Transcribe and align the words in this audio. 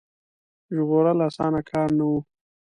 ژغورل 0.75 1.19
اسانه 1.27 1.61
کار 1.69 1.89
نه 1.97 2.05
وو. 2.09 2.17